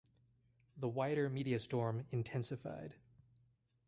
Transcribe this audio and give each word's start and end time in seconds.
The 0.77 0.87
wider 0.87 1.29
media 1.29 1.59
storm 1.59 2.07
intensified. 2.11 2.95